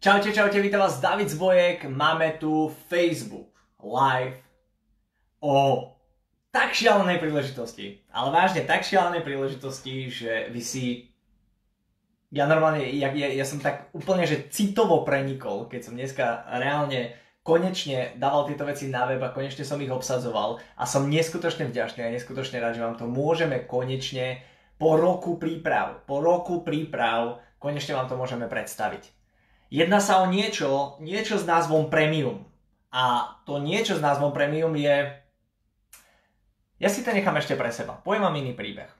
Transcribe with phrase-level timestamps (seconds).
[0.00, 1.84] Čaute, čaute, vítam vás David Zbojek.
[1.84, 3.52] Máme tu Facebook
[3.84, 4.40] Live
[5.44, 5.92] o
[6.48, 8.00] tak šialenej príležitosti.
[8.08, 10.84] Ale vážne, tak šialenej príležitosti, že vy si...
[12.32, 17.12] Ja normálne, ja, ja, ja som tak úplne, že citovo prenikol, keď som dneska reálne
[17.44, 22.08] konečne dával tieto veci na web a konečne som ich obsadzoval a som neskutočne vďačný
[22.08, 24.40] a neskutočne rád, že vám to môžeme konečne
[24.80, 29.19] po roku príprav, po roku príprav, konečne vám to môžeme predstaviť.
[29.70, 32.42] Jedná sa o niečo, niečo s názvom premium.
[32.90, 35.14] A to niečo s názvom premium je...
[36.82, 38.02] Ja si to nechám ešte pre seba.
[38.02, 38.90] Poviem vám iný príbeh.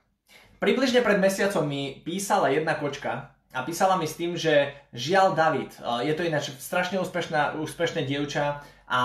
[0.63, 5.75] Približne pred mesiacom mi písala jedna kočka a písala mi s tým, že žiaľ David,
[5.75, 9.01] e, je to ináč strašne úspešná, úspešné dievča a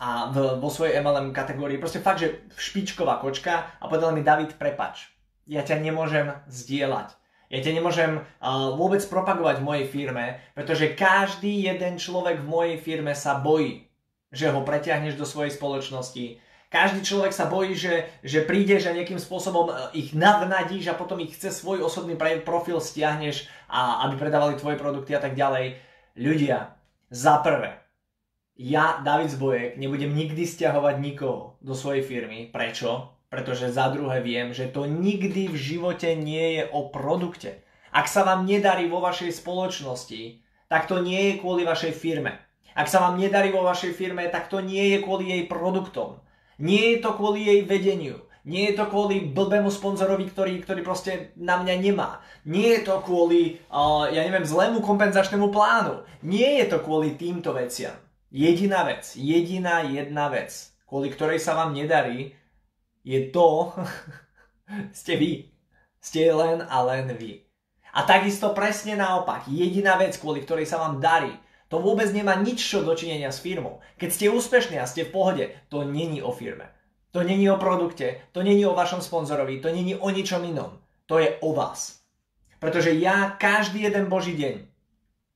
[0.00, 4.58] a v, vo svojej MLM kategórii, proste fakt, že špičková kočka a povedala mi David,
[4.58, 5.06] prepač,
[5.46, 7.14] ja ťa nemôžem zdieľať
[7.54, 12.76] ja ťa nemôžem uh, vôbec propagovať v mojej firme, pretože každý jeden človek v mojej
[12.82, 13.86] firme sa bojí,
[14.34, 16.42] že ho preťahneš do svojej spoločnosti.
[16.74, 21.38] Každý človek sa bojí, že, že prídeš a nejakým spôsobom ich navnadíš a potom ich
[21.38, 25.78] chce svoj osobný profil stiahneš a aby predávali tvoje produkty a tak ďalej.
[26.18, 26.74] Ľudia,
[27.14, 27.78] za prvé,
[28.58, 32.50] ja, David Zbojek, nebudem nikdy stiahovať nikoho do svojej firmy.
[32.50, 33.13] Prečo?
[33.34, 37.66] Pretože za druhé viem, že to nikdy v živote nie je o produkte.
[37.90, 40.38] Ak sa vám nedarí vo vašej spoločnosti,
[40.70, 42.38] tak to nie je kvôli vašej firme.
[42.78, 46.22] Ak sa vám nedarí vo vašej firme, tak to nie je kvôli jej produktom.
[46.62, 48.22] Nie je to kvôli jej vedeniu.
[48.46, 52.22] Nie je to kvôli blbému sponzorovi, ktorý, ktorý proste na mňa nemá.
[52.46, 56.06] Nie je to kvôli, uh, ja neviem, zlému kompenzačnému plánu.
[56.22, 57.98] Nie je to kvôli týmto veciam.
[58.30, 60.54] Jediná vec, jediná jedna vec,
[60.86, 62.36] kvôli ktorej sa vám nedarí,
[63.04, 63.70] je to,
[65.04, 65.32] ste vy.
[66.00, 67.44] Ste len a len vy.
[67.94, 71.32] A takisto presne naopak, jediná vec, kvôli ktorej sa vám darí,
[71.72, 73.80] to vôbec nemá nič čo dočinenia s firmou.
[73.96, 76.68] Keď ste úspešní a ste v pohode, to není o firme.
[77.14, 80.82] To není o produkte, to není o vašom sponzorovi, to není o ničom inom.
[81.06, 82.02] To je o vás.
[82.58, 84.66] Pretože ja každý jeden boží deň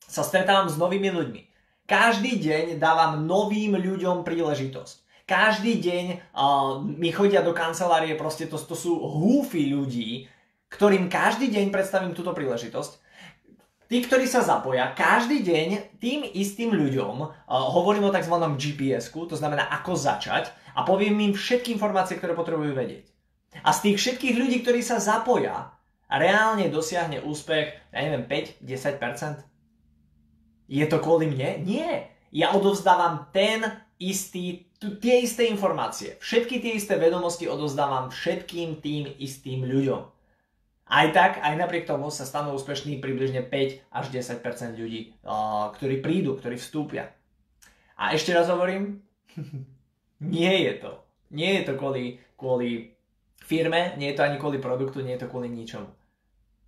[0.05, 1.43] sa stretávam s novými ľuďmi.
[1.89, 5.08] Každý deň dávam novým ľuďom príležitosť.
[5.29, 10.25] Každý deň uh, mi chodia do kancelárie, proste to, to sú húfy ľudí,
[10.73, 13.05] ktorým každý deň predstavím túto príležitosť.
[13.93, 17.29] Tí, ktorí sa zapoja, každý deň tým istým ľuďom uh,
[17.77, 18.41] hovorím o tzv.
[18.57, 23.13] GPS-ku, to znamená ako začať a poviem im všetky informácie, ktoré potrebujú vedieť.
[23.61, 25.77] A z tých všetkých ľudí, ktorí sa zapoja,
[26.09, 29.45] reálne dosiahne úspech, ja neviem, 5-10%?
[30.73, 31.69] Je to kvôli mne?
[31.69, 32.17] Nie.
[32.33, 39.67] Ja odovzdávam ten istý tie isté informácie, všetky tie isté vedomosti odozdávam všetkým tým istým
[39.67, 40.03] ľuďom.
[40.89, 45.13] Aj tak, aj napriek tomu sa stanú úspešní približne 5 až 10% ľudí,
[45.77, 47.13] ktorí prídu, ktorí vstúpia.
[47.99, 49.05] A ešte raz hovorím,
[50.23, 50.93] nie je to.
[51.29, 52.97] Nie je to kvôli, kvôli
[53.45, 55.93] firme, nie je to ani kvôli produktu, nie je to kvôli ničomu.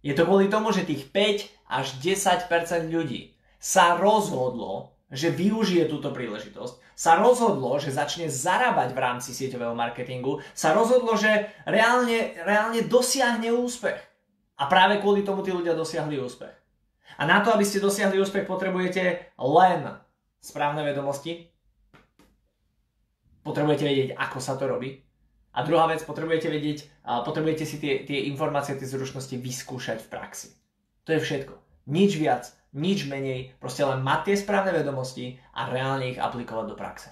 [0.05, 6.13] Je to kvôli tomu, že tých 5 až 10% ľudí sa rozhodlo, že využije túto
[6.13, 12.85] príležitosť, sa rozhodlo, že začne zarábať v rámci sieťového marketingu, sa rozhodlo, že reálne, reálne
[12.85, 13.97] dosiahne úspech.
[14.61, 16.53] A práve kvôli tomu tí ľudia dosiahli úspech.
[17.17, 19.97] A na to, aby ste dosiahli úspech, potrebujete len
[20.45, 21.49] správne vedomosti,
[23.49, 25.01] potrebujete vedieť, ako sa to robí.
[25.57, 26.85] A druhá vec, potrebujete vedieť,
[27.25, 30.53] potrebujete si tie, tie informácie, tie zručnosti vyskúšať v praxi.
[31.09, 31.55] To je všetko.
[31.89, 36.77] Nič viac nič menej, proste len mať tie správne vedomosti a reálne ich aplikovať do
[36.79, 37.11] praxe.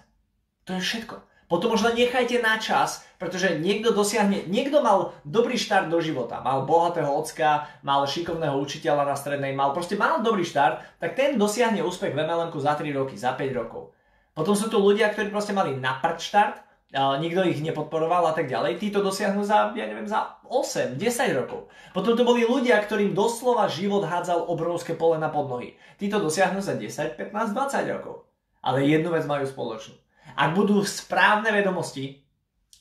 [0.71, 1.17] To je všetko.
[1.49, 6.45] Potom už len nechajte na čas, pretože niekto dosiahne, niekto mal dobrý štart do života,
[6.45, 11.41] mal bohatého ocka, mal šikovného učiteľa na strednej, mal proste mal dobrý štart, tak ten
[11.41, 13.97] dosiahne úspech v MLM za 3 roky, za 5 rokov.
[14.37, 18.81] Potom sú tu ľudia, ktorí proste mali naprd štart, nikto ich nepodporoval a tak ďalej,
[18.81, 21.69] tí to dosiahnu za, ja neviem, za 8, 10 rokov.
[21.93, 25.76] Potom to boli ľudia, ktorým doslova život hádzal obrovské pole na podnohy.
[26.00, 28.25] Tí to dosiahnu za 10, 15, 20 rokov.
[28.64, 29.94] Ale jednu vec majú spoločnú.
[30.32, 32.25] Ak budú správne vedomosti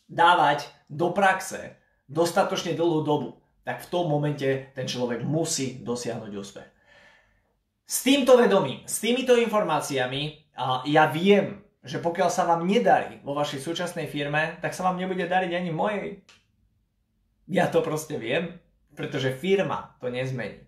[0.07, 1.75] dávať do praxe
[2.07, 3.35] dostatočne dlhú dobu,
[3.67, 6.69] tak v tom momente ten človek musí dosiahnuť úspech.
[7.83, 10.47] S týmto vedomím, s týmito informáciami
[10.87, 15.23] ja viem, že pokiaľ sa vám nedarí vo vašej súčasnej firme, tak sa vám nebude
[15.23, 16.19] dariť ani mojej.
[17.47, 18.59] Ja to proste viem,
[18.91, 20.67] pretože firma to nezmení.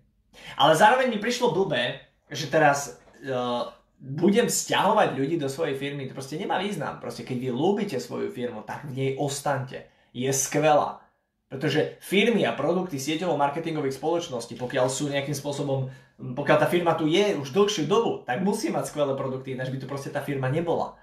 [0.56, 3.68] Ale zároveň mi prišlo blbé, že teraz uh,
[4.00, 6.08] budem stiahovať ľudí do svojej firmy.
[6.08, 7.04] To proste nemá význam.
[7.04, 9.92] Proste keď vy ľúbite svoju firmu, tak v nej ostante.
[10.16, 11.04] Je skvelá.
[11.50, 17.34] Pretože firmy a produkty sieťovo-marketingových spoločností, pokiaľ sú nejakým spôsobom, pokiaľ tá firma tu je
[17.36, 20.96] už dlhšiu dobu, tak musí mať skvelé produkty, ináč by tu proste tá firma nebola.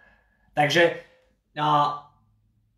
[0.57, 1.05] Takže
[1.61, 2.01] a,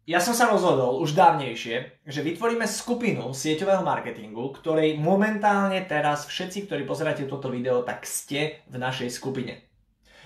[0.08, 6.66] ja som sa rozhodol už dávnejšie, že vytvoríme skupinu sieťového marketingu, ktorej momentálne teraz všetci,
[6.66, 9.62] ktorí pozeráte toto video, tak ste v našej skupine.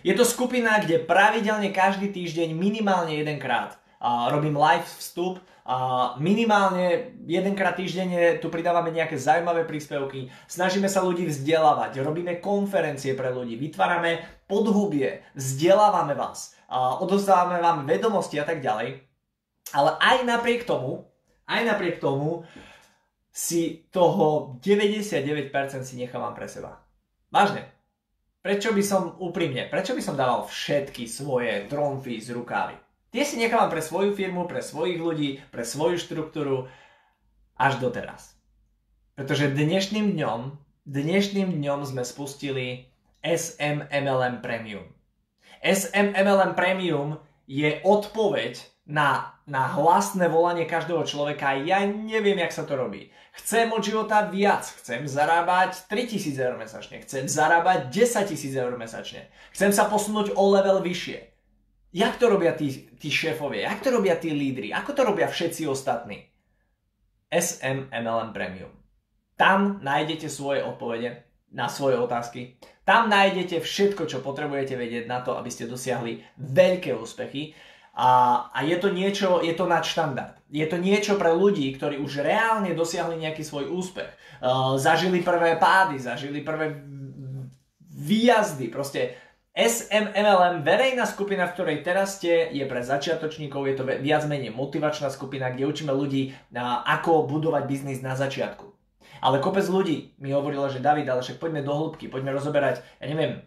[0.03, 7.15] Je to skupina, kde pravidelne každý týždeň minimálne jedenkrát uh, robím live vstup, uh, minimálne
[7.23, 13.55] jedenkrát týždenne tu pridávame nejaké zaujímavé príspevky, snažíme sa ľudí vzdelávať, robíme konferencie pre ľudí,
[13.55, 19.05] vytvárame podhubie, vzdelávame vás, odozdávame vám vedomosti a tak ďalej.
[19.77, 21.05] Ale aj napriek tomu,
[21.45, 22.49] aj napriek tomu
[23.33, 25.53] si toho 99%
[25.85, 26.85] si nechávam pre seba.
[27.33, 27.65] Vážne.
[28.43, 32.75] Prečo by som úprimne, prečo by som dával všetky svoje tromfy z rukávy?
[33.13, 36.67] Tie si nechávam pre svoju firmu, pre svojich ľudí, pre svoju štruktúru
[37.55, 38.35] až doteraz.
[39.15, 40.41] Pretože dnešným dňom,
[40.89, 42.91] dnešným dňom sme spustili
[43.23, 44.89] SMMLM Premium.
[45.63, 51.55] SMMLM Premium je odpoveď na, na hlasné volanie každého človeka.
[51.63, 53.15] Ja neviem, jak sa to robí.
[53.33, 54.67] Chcem od života viac.
[54.83, 57.01] Chcem zarábať 3000 eur mesačne.
[57.07, 59.31] Chcem zarábať 10 000 eur mesačne.
[59.55, 61.31] Chcem sa posunúť o level vyššie.
[61.95, 63.71] Jak to robia tí, tí šéfovia?
[63.71, 64.75] Jak to robia tí lídry?
[64.75, 66.27] Ako to robia všetci ostatní?
[67.33, 68.73] SMMLM Premium.
[69.39, 72.61] Tam nájdete svoje odpovede na svoje otázky.
[72.83, 77.55] Tam nájdete všetko, čo potrebujete vedieť na to, aby ste dosiahli veľké úspechy
[77.95, 80.41] a, a je to niečo, je to nadštandard.
[80.49, 84.11] Je to niečo pre ľudí, ktorí už reálne dosiahli nejaký svoj úspech.
[84.43, 86.83] Uh, zažili prvé pády, zažili prvé
[87.93, 89.15] výjazdy, proste
[89.53, 95.13] SMMLM, verejná skupina, v ktorej teraz ste, je pre začiatočníkov, je to viac menej motivačná
[95.13, 96.33] skupina, kde učíme ľudí,
[96.89, 98.72] ako budovať biznis na začiatku.
[99.23, 103.07] Ale kopec ľudí mi hovorilo, že David, ale však poďme do hĺbky, poďme rozoberať, ja
[103.07, 103.39] neviem,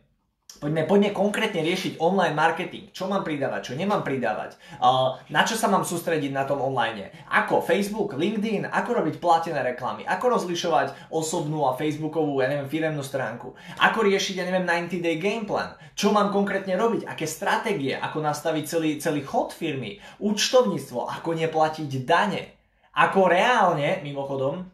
[0.56, 2.88] Poďme, poďme konkrétne riešiť online marketing.
[2.96, 4.56] Čo mám pridávať, čo nemám pridávať.
[4.80, 7.12] Uh, na čo sa mám sústrediť na tom online.
[7.28, 10.08] Ako Facebook, LinkedIn, ako robiť platené reklamy.
[10.08, 13.52] Ako rozlišovať osobnú a Facebookovú, ja neviem, firemnú stránku.
[13.84, 15.76] Ako riešiť, ja neviem, 90 day game plan.
[15.92, 20.00] Čo mám konkrétne robiť, aké stratégie, ako nastaviť celý, celý chod firmy.
[20.24, 22.56] Účtovníctvo, ako neplatiť dane.
[22.96, 24.72] Ako reálne, mimochodom,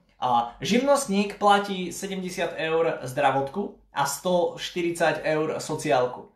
[0.62, 6.32] živnostník platí 70 eur zdravotku, a 140 eur sociálku.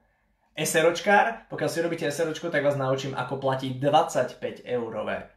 [0.55, 5.27] SROčkár, pokiaľ si robíte SROčko, tak vás naučím, ako platiť 25 eurové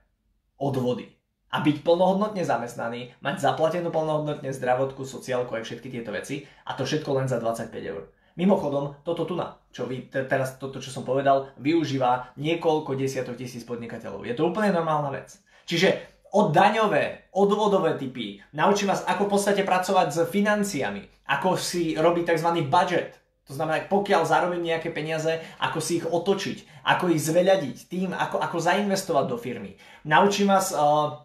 [0.62, 1.11] odvody.
[1.49, 6.85] A byť plnohodnotne zamestnaný, mať zaplatenú plnohodnotne zdravotku, sociálku aj všetky tieto veci a to
[6.85, 8.12] všetko len za 25 eur.
[8.39, 13.67] Mimochodom, toto tu na, čo vy, teraz toto, čo som povedal, využíva niekoľko desiatok tisíc
[13.67, 14.23] podnikateľov.
[14.23, 15.35] Je to úplne normálna vec.
[15.67, 21.97] Čiže od daňové, odvodové typy, naučím vás, ako v podstate pracovať s financiami, ako si
[21.97, 22.51] robiť tzv.
[22.69, 23.17] budget,
[23.49, 28.45] to znamená, pokiaľ zarobím nejaké peniaze, ako si ich otočiť, ako ich zveľadiť, tým, ako,
[28.45, 29.81] ako zainvestovať do firmy.
[30.05, 31.25] Naučím vás uh,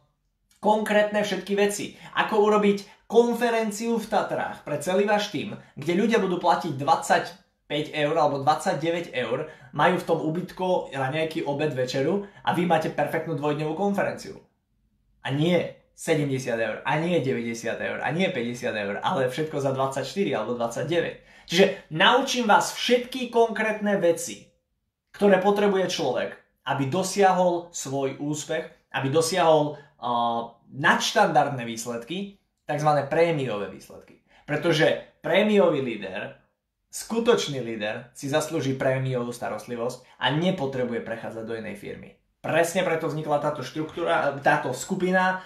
[0.64, 6.40] konkrétne všetky veci, ako urobiť konferenciu v Tatrách pre celý váš tým, kde ľudia budú
[6.40, 12.64] platiť 25 eur alebo 29 eur, majú v tom ubytko nejaký obed večeru a vy
[12.64, 14.40] máte perfektnú dvojdňovú konferenciu.
[15.24, 19.72] A nie 70 eur, a nie 90 eur, a nie 50 eur, ale všetko za
[19.72, 20.04] 24
[20.36, 21.48] alebo 29.
[21.48, 24.47] Čiže naučím vás všetky konkrétne veci,
[25.14, 26.31] ktoré potrebuje človek,
[26.68, 32.90] aby dosiahol svoj úspech, aby dosiahol uh, nadštandardné výsledky, tzv.
[33.12, 34.24] prémiové výsledky.
[34.47, 36.36] Pretože prémiový líder,
[36.90, 42.16] skutočný líder si zaslúži prémiovú starostlivosť a nepotrebuje prechádzať do inej firmy.
[42.44, 45.40] Presne preto vznikla táto štruktúra, táto skupina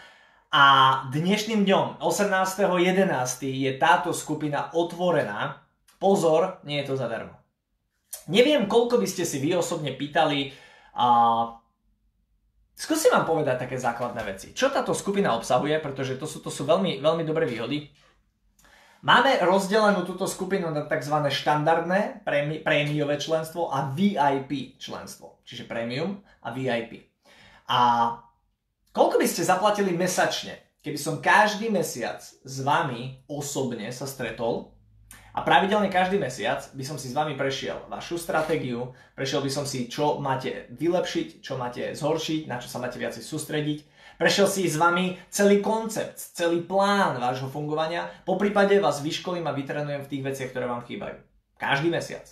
[0.50, 0.63] a
[1.13, 2.74] dnešným dňom, 18.11.
[3.46, 5.62] je táto skupina otvorená.
[6.01, 7.38] Pozor, nie je to zadarmo.
[8.25, 10.58] Neviem, koľko by ste si vy osobne pýtali
[10.98, 11.08] a
[12.74, 14.58] skúsim vám povedať také základné veci.
[14.58, 17.94] Čo táto skupina obsahuje, pretože to sú, to sú veľmi, veľmi dobré výhody.
[19.06, 21.30] Máme rozdelenú túto skupinu na tzv.
[21.30, 22.25] štandardné
[22.66, 25.38] prémiové členstvo a VIP členstvo.
[25.46, 27.06] Čiže premium a VIP.
[27.70, 27.80] A
[28.89, 34.74] koľko by ste zaplatili mesačne, keby som každý mesiac s vami osobne sa stretol
[35.38, 39.70] a pravidelne každý mesiac by som si s vami prešiel vašu stratégiu, prešiel by som
[39.70, 43.80] si, čo máte vylepšiť, čo máte zhoršiť, na čo sa máte viacej sústrediť,
[44.18, 49.54] Prešiel si s vami celý koncept, celý plán vášho fungovania, po prípade vás vyškolím a
[49.54, 51.22] vytrenujem v tých veciach, ktoré vám chýbajú.
[51.62, 52.26] Každý mesiac.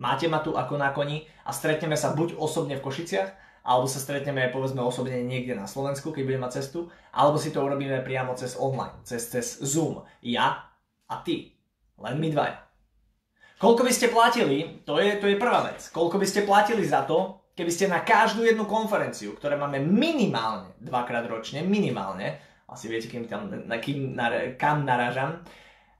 [0.00, 3.28] Máte ma tu ako na koni a stretneme sa buď osobne v Košiciach,
[3.68, 7.60] alebo sa stretneme povedzme osobne niekde na Slovensku, keď budeme mať cestu, alebo si to
[7.60, 10.00] urobíme priamo cez online, cez, cez Zoom.
[10.24, 10.72] Ja
[11.04, 11.52] a ty.
[12.00, 12.64] Len my dvaja.
[13.60, 17.04] Koľko by ste platili, to je, to je prvá vec, koľko by ste platili za
[17.04, 23.12] to, keby ste na každú jednu konferenciu, ktoré máme minimálne dvakrát ročne, minimálne, asi viete,
[23.12, 25.44] kým tam, na, kým, na, kam naražam,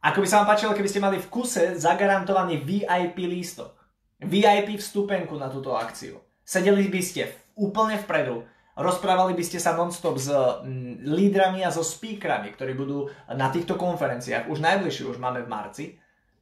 [0.00, 3.76] ako by sa vám páčilo, keby ste mali v kuse zagarantovaný VIP lístok.
[4.24, 6.16] VIP vstupenku na túto akciu.
[6.40, 8.48] Sedeli by ste úplne vpredu,
[8.80, 13.76] rozprávali by ste sa nonstop s mm, lídrami a so speakrami, ktorí budú na týchto
[13.76, 14.48] konferenciách.
[14.48, 15.84] Už najbližšie už máme v marci.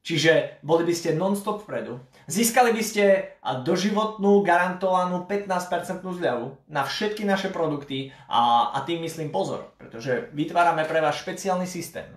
[0.08, 2.00] Čiže boli by ste non-stop vpredu.
[2.24, 9.28] Získali by ste doživotnú garantovanú 15% zľavu na všetky naše produkty a, a tým myslím
[9.28, 12.08] pozor, pretože vytvárame pre vás špeciálny systém.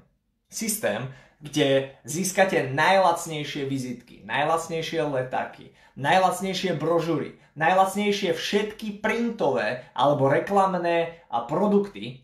[0.47, 1.11] Systém,
[1.43, 12.23] kde získate najlacnejšie vizitky, najlacnejšie letáky, najlacnejšie brožúry, najlacnejšie všetky printové alebo reklamné produkty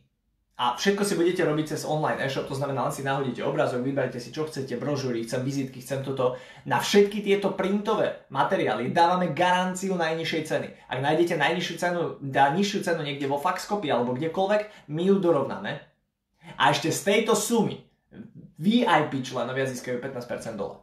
[0.58, 4.18] a všetko si budete robiť cez online e-shop, to znamená len si nahodíte obrazok, vyberete
[4.18, 6.34] si čo chcete, brožúry, chcem vizitky, chcem toto.
[6.66, 10.68] Na všetky tieto printové materiály dávame garanciu najnižšej ceny.
[10.90, 15.78] Ak nájdete najnižšiu cenu, dá nižšiu cenu niekde vo Faxcopy alebo kdekoľvek, my ju dorovnáme.
[16.58, 17.78] A ešte z tejto sumy
[18.58, 20.82] VIP členovia získajú 15% dole.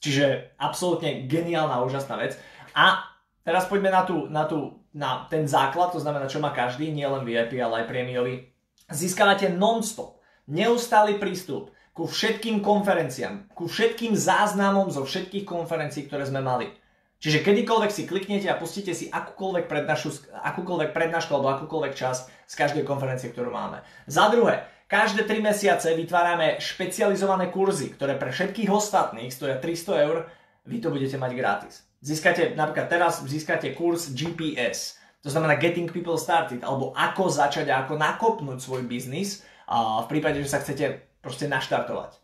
[0.00, 2.40] Čiže absolútne geniálna, úžasná vec.
[2.72, 3.04] A
[3.44, 7.28] teraz poďme na, tú, na, tú, na ten základ, to znamená, čo má každý, nielen
[7.28, 8.55] VIP, ale aj prémiový.
[8.86, 16.44] Získavate non-stop, neustály prístup ku všetkým konferenciám, ku všetkým záznamom zo všetkých konferencií, ktoré sme
[16.44, 16.68] mali.
[17.16, 22.54] Čiže kedykoľvek si kliknete a pustíte si akúkoľvek prednášku, akúkoľvek prednášku alebo akúkoľvek čas z
[22.54, 23.80] každej konferencie, ktorú máme.
[24.04, 30.30] Za druhé, Každé 3 mesiace vytvárame špecializované kurzy, ktoré pre všetkých ostatných stoja 300 eur,
[30.62, 31.82] vy to budete mať gratis.
[32.06, 37.84] Získate, napríklad teraz získate kurz GPS, to znamená Getting People Started, alebo ako začať a
[37.86, 42.18] ako nakopnúť svoj biznis v prípade, že sa chcete proste naštartovať.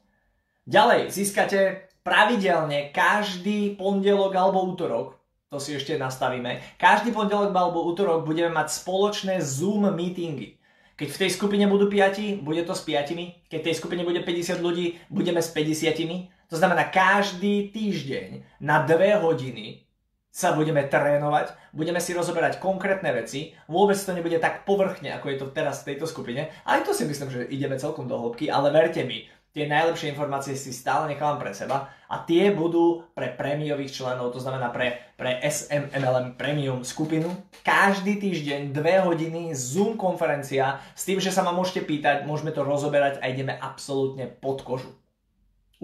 [0.66, 5.18] Ďalej, získate pravidelne každý pondelok alebo útorok,
[5.50, 10.62] to si ešte nastavíme, každý pondelok alebo útorok budeme mať spoločné Zoom meetingy.
[10.92, 13.50] Keď v tej skupine budú 5, bude to s 5.
[13.50, 16.30] Keď v tej skupine bude 50 ľudí, budeme s 50.
[16.46, 19.88] To znamená, každý týždeň na 2 hodiny
[20.32, 25.36] sa budeme trénovať, budeme si rozoberať konkrétne veci, vôbec to nebude tak povrchne, ako je
[25.36, 26.48] to teraz v tejto skupine.
[26.64, 30.56] Aj to si myslím, že ideme celkom do hĺbky, ale verte mi, tie najlepšie informácie
[30.56, 35.36] si stále nechávam pre seba a tie budú pre prémiových členov, to znamená pre, pre
[35.44, 37.28] SMMLM Premium skupinu.
[37.60, 42.64] Každý týždeň 2 hodiny Zoom konferencia s tým, že sa ma môžete pýtať, môžeme to
[42.64, 44.96] rozoberať a ideme absolútne pod kožu.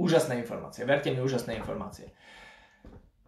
[0.00, 2.09] Úžasné informácie, verte mi, úžasné informácie.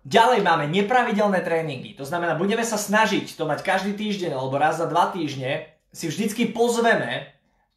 [0.00, 4.80] Ďalej máme nepravidelné tréningy, to znamená, budeme sa snažiť to mať každý týždeň alebo raz
[4.80, 7.28] za dva týždne, si vždycky pozveme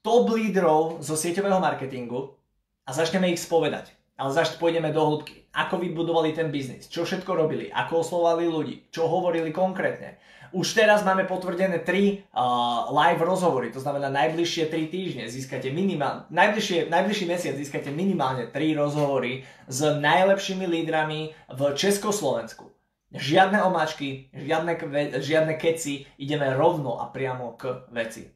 [0.06, 2.40] top lídrov zo sieťového marketingu,
[2.84, 3.96] a začneme ich spovedať.
[4.20, 5.50] Ale začne pôjdeme do hĺbky.
[5.54, 10.22] Ako vybudovali ten biznis, čo všetko robili, ako oslovali ľudí, čo hovorili konkrétne.
[10.54, 16.30] Už teraz máme potvrdené 3 uh, live rozhovory, to znamená najbližšie 3 týždne získate minimálne,
[16.30, 22.70] najbližšie, najbližšie mesiac získate minimálne 3 rozhovory s najlepšími lídrami v Československu.
[23.14, 24.74] Žiadne omáčky, žiadne,
[25.22, 28.30] žiadne keci, ideme rovno a priamo k veci.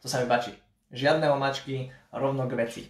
[0.00, 0.56] To sa mi páči.
[0.92, 2.82] Žiadne omáčky, rovno k veci.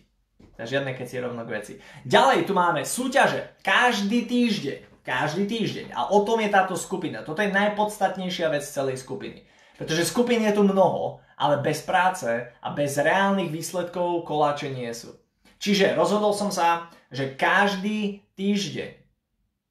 [0.59, 1.73] Žiadne keď si rovno k veci.
[2.03, 3.59] Ďalej tu máme súťaže.
[3.63, 4.98] Každý týždeň.
[5.09, 5.97] Každý týždeň.
[5.97, 7.25] A o tom je táto skupina.
[7.25, 9.41] Toto je najpodstatnejšia vec celej skupiny.
[9.81, 15.17] Pretože skupín je tu mnoho, ale bez práce a bez reálnych výsledkov koláče nie sú.
[15.57, 19.01] Čiže rozhodol som sa, že každý týždeň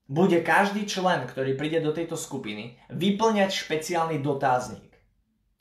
[0.10, 4.90] bude každý člen, ktorý príde do tejto skupiny, vyplňať špeciálny dotazník.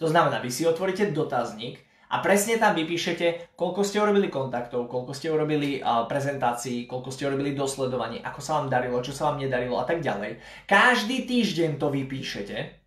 [0.00, 5.13] To znamená, vy si otvoríte dotazník a presne tam vypíšete, koľko ste urobili kontaktov, koľko
[5.13, 9.43] ste urobili uh, prezentácií, koľko ste urobili dosledovaní, ako sa vám darilo, čo sa vám
[9.43, 10.39] nedarilo a tak ďalej.
[10.71, 12.87] Každý týždeň to vypíšete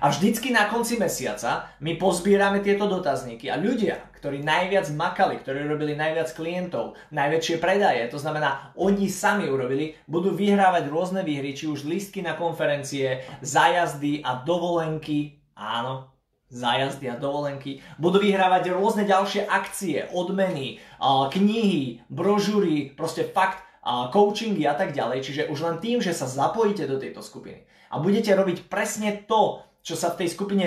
[0.00, 5.68] a vždycky na konci mesiaca my pozbierame tieto dotazníky a ľudia, ktorí najviac makali, ktorí
[5.68, 11.68] robili najviac klientov, najväčšie predaje, to znamená, oni sami urobili, budú vyhrávať rôzne výhry, či
[11.68, 16.11] už lístky na konferencie, zájazdy a dovolenky, áno,
[16.52, 17.80] zájazdy a dovolenky.
[17.96, 25.24] Budú vyhrávať rôzne ďalšie akcie, odmeny, knihy, brožúry, proste fakt coachingy a tak ďalej.
[25.24, 29.64] Čiže už len tým, že sa zapojíte do tejto skupiny a budete robiť presne to,
[29.80, 30.66] čo sa v tej skupine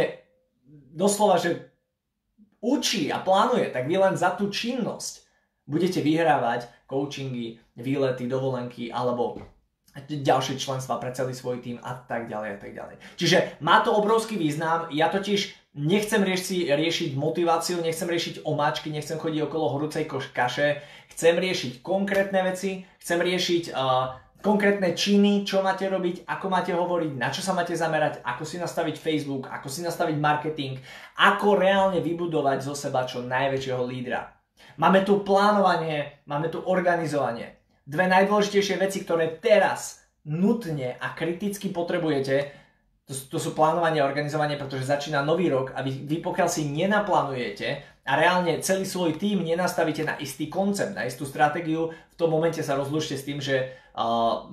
[0.91, 1.71] doslova, že
[2.65, 5.21] učí a plánuje, tak vy len za tú činnosť
[5.69, 9.41] budete vyhrávať coachingy, výlety, dovolenky alebo
[9.95, 12.95] ďalšie členstva pre celý svoj tým a tak ďalej a tak ďalej.
[13.15, 19.19] Čiže má to obrovský význam, ja totiž nechcem rieši, riešiť motiváciu, nechcem riešiť omáčky, nechcem
[19.19, 20.79] chodiť okolo horúcej kaše,
[21.11, 27.11] chcem riešiť konkrétne veci, chcem riešiť uh, konkrétne činy, čo máte robiť, ako máte hovoriť,
[27.19, 30.79] na čo sa máte zamerať, ako si nastaviť Facebook, ako si nastaviť marketing,
[31.19, 34.31] ako reálne vybudovať zo seba čo najväčšieho lídra.
[34.79, 37.55] Máme tu plánovanie, máme tu organizovanie
[37.85, 42.64] dve najdôležitejšie veci, ktoré teraz nutne a kriticky potrebujete,
[43.05, 46.65] to, to sú plánovanie a organizovanie, pretože začína nový rok a vy, vy pokiaľ si
[46.65, 52.33] nenaplánujete a reálne celý svoj tým nenastavíte na istý koncept, na istú stratégiu, v tom
[52.33, 54.49] momente sa rozlučte s tým, že, uh,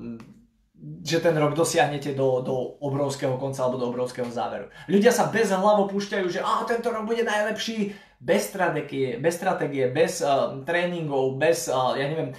[0.83, 4.67] že ten rok dosiahnete do, do obrovského konca alebo do obrovského záveru.
[4.91, 9.91] Ľudia sa bez hlavo púšťajú, že ah, tento rok bude najlepší, bez stratégie, bez, stratégie,
[9.91, 12.31] bez uh, tréningov, bez, uh, ja neviem,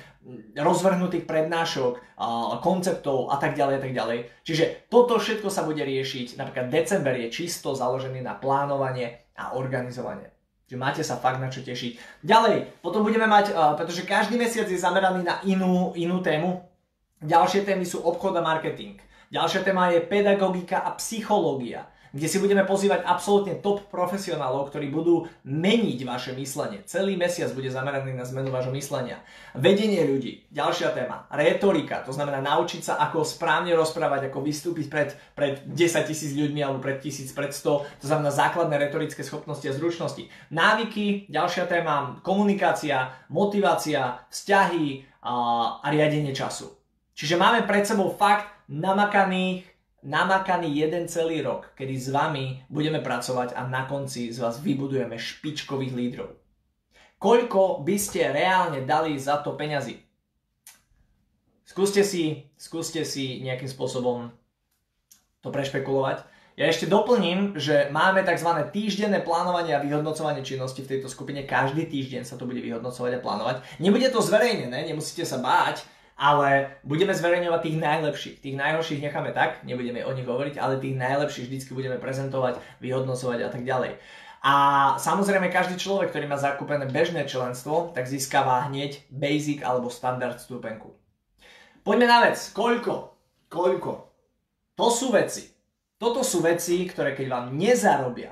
[0.56, 2.00] rozvrhnutých prednášok,
[2.64, 4.20] konceptov a tak ďalej a tak ďalej.
[4.48, 10.32] Čiže toto všetko sa bude riešiť, napríklad december je čisto založený na plánovanie a organizovanie.
[10.64, 12.24] Čiže máte sa fakt na čo tešiť.
[12.24, 16.72] Ďalej, potom budeme mať, pretože každý mesiac je zameraný na inú, inú tému,
[17.24, 19.00] ďalšie témy sú obchod a marketing.
[19.34, 25.26] Ďalšia téma je pedagogika a psychológia kde si budeme pozývať absolútne top profesionálov, ktorí budú
[25.50, 26.86] meniť vaše myslenie.
[26.86, 29.18] Celý mesiac bude zameraný na zmenu vášho myslenia.
[29.58, 31.26] Vedenie ľudí, ďalšia téma.
[31.34, 36.62] Retorika, to znamená naučiť sa, ako správne rozprávať, ako vystúpiť pred, pred 10 tisíc ľuďmi
[36.62, 40.30] alebo pred tisíc, pred 100, to znamená základné retorické schopnosti a zručnosti.
[40.54, 45.34] Návyky, ďalšia téma, komunikácia, motivácia, vzťahy a,
[45.82, 46.83] a riadenie času.
[47.14, 53.56] Čiže máme pred sebou fakt namakaných namakaný jeden celý rok, kedy s vami budeme pracovať
[53.56, 56.30] a na konci z vás vybudujeme špičkových lídrov.
[57.18, 59.96] Koľko by ste reálne dali za to peňazí?
[61.64, 64.28] Skúste si, skúste si nejakým spôsobom
[65.40, 66.28] to prešpekulovať.
[66.60, 68.46] Ja ešte doplním, že máme tzv.
[68.70, 71.48] týždenné plánovanie a vyhodnocovanie činnosti v tejto skupine.
[71.48, 73.56] Každý týždeň sa to bude vyhodnocovať a plánovať.
[73.82, 75.82] Nebude to zverejnené, nemusíte sa báť,
[76.24, 78.38] ale budeme zverejňovať tých najlepších.
[78.40, 83.40] Tých najhorších necháme tak, nebudeme o nich hovoriť, ale tých najlepších vždycky budeme prezentovať, vyhodnocovať
[83.44, 84.00] a tak ďalej.
[84.40, 84.54] A
[85.04, 90.96] samozrejme každý človek, ktorý má zakúpené bežné členstvo, tak získava hneď basic alebo standard stupenku.
[91.84, 92.40] Poďme na vec.
[92.56, 93.20] Koľko?
[93.52, 93.92] Koľko?
[94.80, 95.52] To sú veci.
[96.00, 98.32] Toto sú veci, ktoré keď vám nezarobia,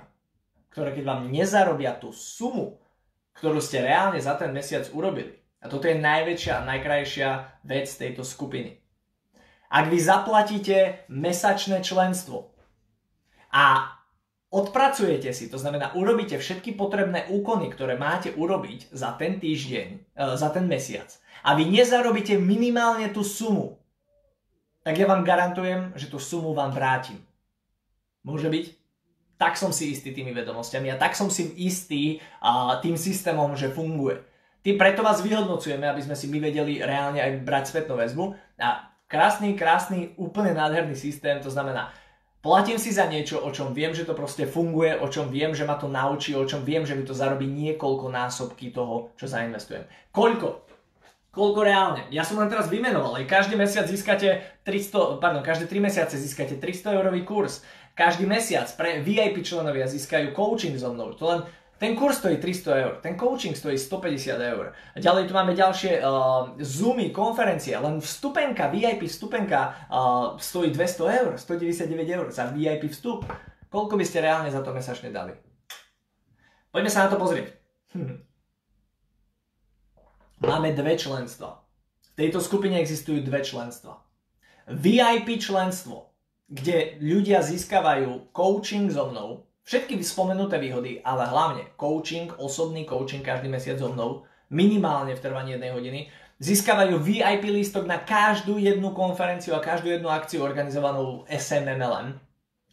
[0.71, 2.79] ktoré keď vám nezarobia tú sumu,
[3.35, 7.29] ktorú ste reálne za ten mesiac urobili, a toto je najväčšia a najkrajšia
[7.69, 8.81] vec tejto skupiny.
[9.71, 12.51] Ak vy zaplatíte mesačné členstvo
[13.53, 13.95] a
[14.51, 19.97] odpracujete si, to znamená urobíte všetky potrebné úkony, ktoré máte urobiť za ten týždeň, e,
[20.35, 21.07] za ten mesiac
[21.45, 23.79] a vy nezarobíte minimálne tú sumu,
[24.81, 27.21] tak ja vám garantujem, že tú sumu vám vrátim.
[28.25, 28.65] Môže byť?
[29.37, 32.21] Tak som si istý tými vedomostiami a tak som si istý
[32.81, 34.21] tým systémom, že funguje.
[34.61, 38.37] Tým preto vás vyhodnocujeme, aby sme si my vedeli reálne aj brať spätnú väzbu.
[38.61, 41.89] A krásny, krásny, úplne nádherný systém, to znamená,
[42.45, 45.65] platím si za niečo, o čom viem, že to proste funguje, o čom viem, že
[45.65, 49.89] ma to naučí, o čom viem, že mi to zarobí niekoľko násobky toho, čo zainvestujem.
[50.13, 50.69] Koľko?
[51.31, 52.01] Koľko reálne?
[52.13, 56.59] Ja som len teraz vymenoval, aj každý mesiac získate 300, pardon, každé 3 mesiace získate
[56.59, 57.65] 300 eurový kurz.
[57.91, 61.15] Každý mesiac pre VIP členovia získajú coaching so mnou.
[61.15, 61.39] To len
[61.81, 64.73] ten kurz stojí 300 eur, ten coaching stojí 150 eur.
[64.95, 71.19] A ďalej tu máme ďalšie uh, Zoomy, konferencie, len vstupenka, VIP vstupenka uh, stojí 200
[71.25, 73.25] eur, 199 eur za VIP vstup.
[73.73, 75.33] Koľko by ste reálne za to mesačne dali?
[76.69, 77.49] Poďme sa na to pozrieť.
[80.45, 81.65] Máme dve členstva.
[82.13, 84.05] V tejto skupine existujú dve členstva.
[84.69, 86.13] VIP členstvo,
[86.45, 93.47] kde ľudia získavajú coaching so mnou, Všetky spomenuté výhody, ale hlavne coaching, osobný coaching každý
[93.47, 95.99] mesiac so mnou, minimálne v trvaní jednej hodiny,
[96.43, 102.19] získavajú VIP lístok na každú jednu konferenciu a každú jednu akciu organizovanú SMMLM.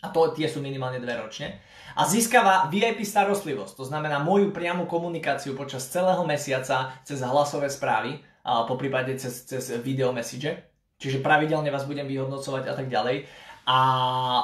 [0.02, 1.62] A to tie sú minimálne dve ročne.
[1.94, 8.18] A získava VIP starostlivosť, to znamená moju priamu komunikáciu počas celého mesiaca cez hlasové správy,
[8.42, 10.50] a po prípade cez, cez video message.
[10.98, 13.22] Čiže pravidelne vás budem vyhodnocovať a tak ďalej.
[13.70, 13.78] A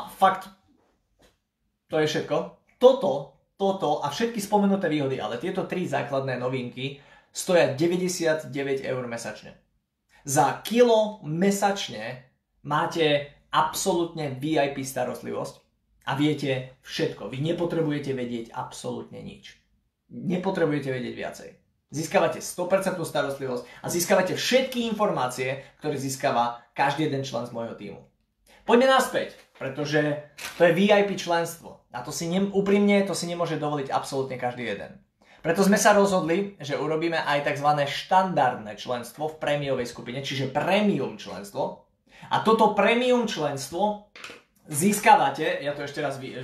[0.07, 0.47] fakt
[1.95, 2.37] to je všetko.
[2.83, 6.99] Toto, toto a všetky spomenuté výhody, ale tieto tri základné novinky
[7.31, 8.51] stoja 99
[8.83, 9.55] eur mesačne.
[10.27, 12.35] Za kilo mesačne
[12.67, 15.55] máte absolútne VIP starostlivosť
[16.11, 17.31] a viete všetko.
[17.31, 19.55] Vy nepotrebujete vedieť absolútne nič.
[20.11, 21.51] Nepotrebujete vedieť viacej.
[21.95, 28.03] Získavate 100% starostlivosť a získavate všetky informácie, ktoré získava každý jeden člen z môjho týmu.
[28.67, 30.01] Poďme naspäť, pretože
[30.59, 31.84] to je VIP členstvo.
[31.95, 34.99] A to si ne, úprimne, to si nemôže dovoliť absolútne každý jeden.
[35.45, 37.69] Preto sme sa rozhodli, že urobíme aj tzv.
[37.87, 41.87] štandardné členstvo v prémiovej skupine, čiže premium členstvo.
[42.33, 44.11] A toto premium členstvo
[44.67, 46.41] získavate, ja to ešte raz vy,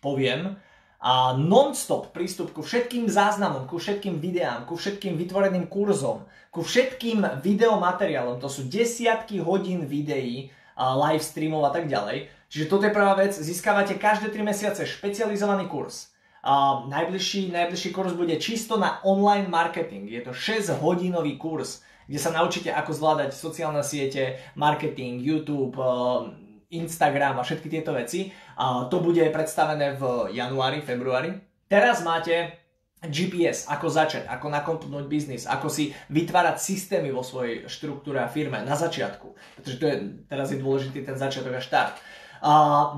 [0.00, 0.56] poviem,
[0.96, 7.44] a non-stop prístup ku všetkým záznamom, ku všetkým videám, ku všetkým vytvoreným kurzom, ku všetkým
[7.44, 8.40] videomateriálom.
[8.40, 12.32] To sú desiatky hodín videí, live streamov a tak ďalej.
[12.46, 18.14] Čiže toto je prvá vec, získavate každé 3 mesiace špecializovaný kurz Uh, najbližší, najbližší kurz
[18.14, 20.06] bude čisto na online marketing.
[20.06, 26.30] Je to 6 hodinový kurz, kde sa naučíte, ako zvládať sociálne siete, marketing, YouTube, uh,
[26.70, 28.30] Instagram a všetky tieto veci.
[28.54, 31.34] Uh, to bude predstavené v januári, februári.
[31.66, 32.62] Teraz máte
[33.02, 38.62] GPS, ako začať, ako nakompnúť biznis, ako si vytvárať systémy vo svojej štruktúre a firme
[38.62, 39.34] na začiatku.
[39.58, 39.96] Pretože to je,
[40.30, 41.98] teraz je dôležitý ten začiatok a štart.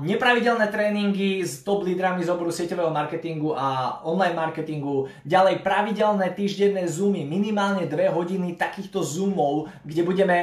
[0.03, 6.85] Nepravidelné tréningy s top lídrami z oboru sieťového marketingu a online marketingu, ďalej pravidelné týždenné
[6.91, 10.37] zoomy, minimálne 2 hodiny takýchto zoomov, kde budeme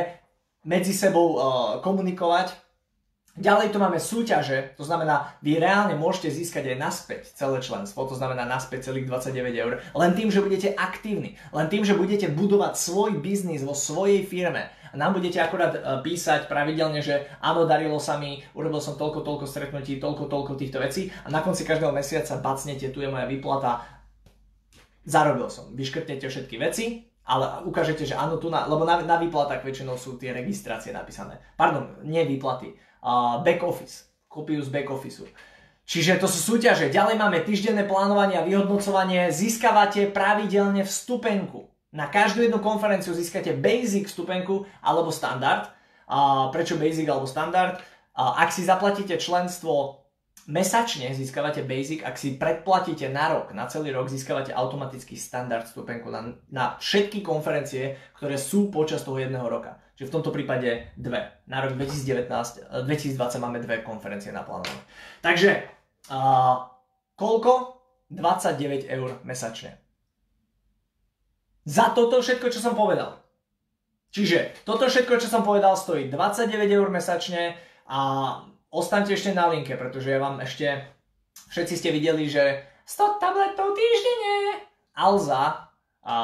[0.66, 1.42] medzi sebou uh,
[1.78, 2.66] komunikovať.
[3.36, 8.16] Ďalej tu máme súťaže, to znamená, vy reálne môžete získať aj naspäť celé členstvo, to
[8.16, 12.80] znamená naspäť celých 29 eur, len tým, že budete aktívni, len tým, že budete budovať
[12.80, 18.16] svoj biznis vo svojej firme nám budete akurát e, písať pravidelne, že áno, darilo sa
[18.16, 22.40] mi, urobil som toľko, toľko stretnutí, toľko, toľko týchto vecí a na konci každého mesiaca
[22.40, 23.84] bacnete, tu je moja výplata,
[25.06, 25.70] zarobil som.
[25.76, 30.18] Vyškrtnete všetky veci, ale ukážete, že áno, tu na, lebo na, na výplatách väčšinou sú
[30.18, 31.38] tie registrácie napísané.
[31.54, 35.26] Pardon, nie výplaty, uh, back office, kopiu z back officeu.
[35.86, 36.90] Čiže to sú súťaže.
[36.90, 39.30] Ďalej máme týždenné plánovanie a vyhodnocovanie.
[39.30, 41.70] Získavate pravidelne vstupenku.
[41.94, 45.70] Na každú jednu konferenciu získate basic stupenku alebo standard.
[46.06, 47.78] A prečo basic alebo standard?
[48.16, 50.06] A ak si zaplatíte členstvo
[50.46, 52.06] mesačne, získavate basic.
[52.06, 57.20] Ak si predplatíte na rok, na celý rok, získavate automaticky standard stupenku na, na všetky
[57.20, 59.82] konferencie, ktoré sú počas toho jedného roka.
[59.98, 61.42] Čiže v tomto prípade dve.
[61.50, 64.80] Na rok 2019, 2020 máme dve konferencie naplánované.
[65.24, 65.66] Takže,
[66.12, 66.68] uh,
[67.18, 67.74] koľko?
[68.06, 69.85] 29 eur mesačne.
[71.66, 73.18] Za toto všetko, čo som povedal.
[74.14, 77.58] Čiže toto všetko, čo som povedal, stojí 29 eur mesačne
[77.90, 78.00] a
[78.70, 80.86] ostaňte ešte na linke, pretože ja vám ešte,
[81.50, 84.62] všetci ste videli, že 100 tabletov týždenne.
[84.94, 85.66] Alza,
[86.06, 86.14] a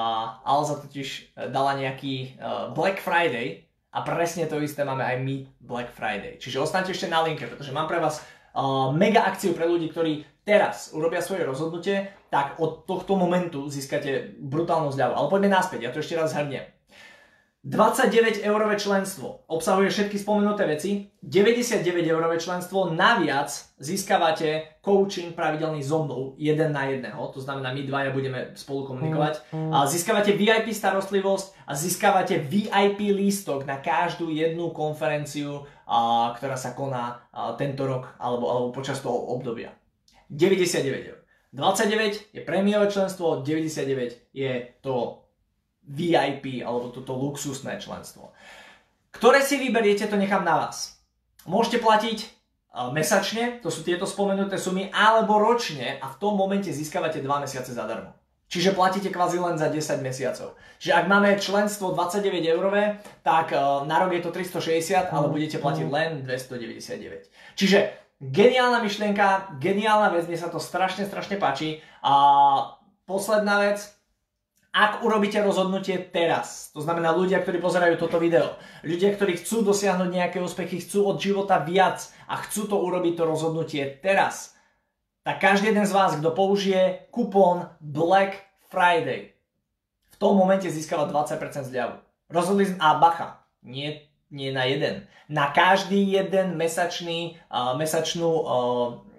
[0.46, 5.90] Alza totiž dala nejaký uh, Black Friday a presne to isté máme aj my Black
[5.90, 6.38] Friday.
[6.38, 8.22] Čiže ostaňte ešte na linke, pretože mám pre vás
[8.54, 14.38] uh, mega akciu pre ľudí, ktorí teraz urobia svoje rozhodnutie, tak od tohto momentu získate
[14.38, 15.14] brutálnu zľavu.
[15.14, 16.66] Ale poďme naspäť, ja to ešte raz zhrniem.
[17.62, 26.02] 29 eurové členstvo obsahuje všetky spomenuté veci, 99 eurové členstvo, naviac získavate coaching pravidelný so
[26.02, 31.70] mnou, jeden na jedného, to znamená my dvaja budeme spolu komunikovať, a získavate VIP starostlivosť
[31.70, 38.18] a získavate VIP lístok na každú jednu konferenciu, a, ktorá sa koná a, tento rok
[38.18, 39.70] alebo, alebo počas toho obdobia.
[40.32, 41.18] 99 eur.
[41.52, 45.24] 29 je prémiové členstvo, 99 je to
[45.84, 48.32] VIP alebo toto luxusné členstvo.
[49.12, 50.96] Ktoré si vyberiete, to nechám na vás.
[51.44, 52.26] Môžete platiť e,
[52.96, 57.76] mesačne, to sú tieto spomenuté sumy, alebo ročne a v tom momente získavate 2 mesiace
[57.76, 58.16] zadarmo.
[58.48, 60.56] Čiže platíte kvázi len za 10 mesiacov.
[60.80, 65.60] Čiže ak máme členstvo 29 eurové, tak e, na rok je to 360, ale budete
[65.60, 67.28] platiť len 299.
[67.52, 71.82] Čiže Geniálna myšlienka, geniálna vec, mne sa to strašne, strašne páči.
[72.06, 72.14] A
[73.02, 73.82] posledná vec,
[74.70, 78.54] ak urobíte rozhodnutie teraz, to znamená ľudia, ktorí pozerajú toto video,
[78.86, 83.24] ľudia, ktorí chcú dosiahnuť nejaké úspechy, chcú od života viac a chcú to urobiť to
[83.26, 84.54] rozhodnutie teraz,
[85.26, 88.38] tak každý jeden z vás, kto použije kupón Black
[88.70, 89.34] Friday,
[90.08, 91.98] v tom momente získava 20% zľavu.
[92.30, 95.06] Rozhodli a bacha, nie nie na jeden.
[95.28, 98.48] Na každý jeden mesačný, uh, mesačnú uh,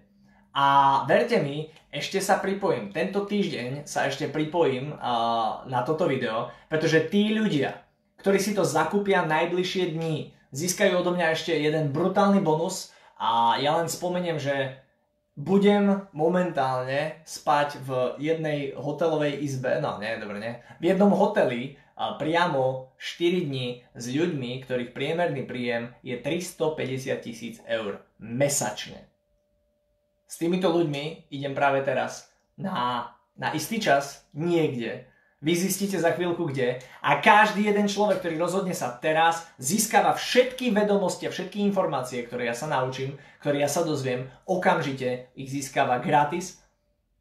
[0.53, 0.65] a
[1.05, 2.93] verte mi, ešte sa pripojím.
[2.93, 7.81] Tento týždeň sa ešte pripojím uh, na toto video, pretože tí ľudia,
[8.21, 13.77] ktorí si to zakúpia najbližšie dni, získajú odo mňa ešte jeden brutálny bonus a ja
[13.77, 14.81] len spomeniem, že
[15.39, 22.15] budem momentálne spať v jednej hotelovej izbe, no nie, dobre, nie, v jednom hoteli a
[22.15, 29.08] priamo 4 dní s ľuďmi, ktorých priemerný príjem je 350 tisíc eur mesačne.
[30.29, 36.51] S týmito ľuďmi idem práve teraz na, na istý čas niekde vy zistíte za chvíľku
[36.51, 36.83] kde.
[36.99, 42.51] A každý jeden človek, ktorý rozhodne sa teraz, získava všetky vedomosti a všetky informácie, ktoré
[42.51, 46.59] ja sa naučím, ktoré ja sa dozviem, okamžite ich získava gratis,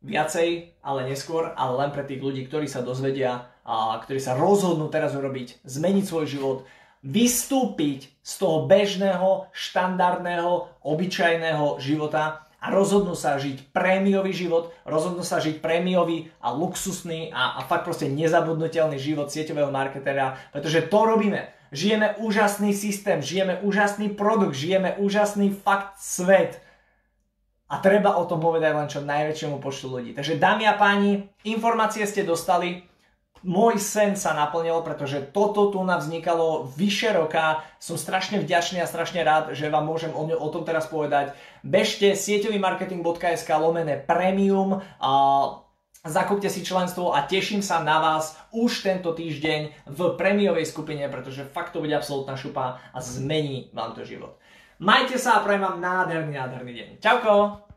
[0.03, 4.91] viacej, ale neskôr, ale len pre tých ľudí, ktorí sa dozvedia a ktorí sa rozhodnú
[4.91, 6.59] teraz urobiť, zmeniť svoj život,
[7.07, 15.39] vystúpiť z toho bežného, štandardného, obyčajného života a rozhodnú sa žiť prémiový život, rozhodnú sa
[15.39, 21.55] žiť prémiový a luxusný a, a fakt proste nezabudnutelný život sieťového marketera, pretože to robíme.
[21.71, 26.59] Žijeme úžasný systém, žijeme úžasný produkt, žijeme úžasný fakt svet.
[27.69, 30.11] A treba o tom povedať len čo najväčšiemu počtu ľudí.
[30.17, 32.88] Takže dámy a páni, informácie ste dostali,
[33.47, 37.63] môj sen sa naplnil, pretože toto tu nám vznikalo vyše roka.
[37.79, 41.35] Som strašne vďačný a strašne rád, že vám môžem o, o tom teraz povedať.
[41.63, 45.13] Bežte sieťovýmarketing.sk lomené premium a
[46.07, 51.47] zakúpte si členstvo a teším sa na vás už tento týždeň v premiovej skupine, pretože
[51.47, 54.41] fakt to bude absolútna šupa a zmení vám to život.
[54.79, 56.89] Majte sa a prajem vám nádherný, nádherný deň.
[57.03, 57.68] Čauko!